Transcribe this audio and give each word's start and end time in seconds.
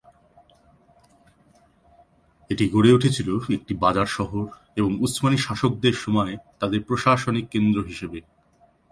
এটি 2.49 2.65
গড়ে 2.69 2.95
উঠেছিল 2.97 3.29
একটি 3.57 3.73
বাজার 3.83 4.07
শহর 4.17 4.43
এবং 4.77 4.91
উসমানি 4.99 5.37
শাসকদের 5.37 5.95
সময়ে 6.03 6.33
তাদের 6.59 6.79
প্রশাসনিক 6.87 7.45
কেন্দ্র 7.49 7.77
হিসেবে। 7.83 8.19